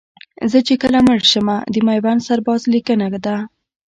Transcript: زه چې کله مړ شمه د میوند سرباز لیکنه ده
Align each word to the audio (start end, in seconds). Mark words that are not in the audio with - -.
زه 0.51 0.59
چې 0.67 0.73
کله 0.83 0.99
مړ 1.07 1.19
شمه 1.31 1.57
د 1.73 1.75
میوند 1.87 2.25
سرباز 2.27 2.61
لیکنه 2.73 3.07
ده 3.25 3.35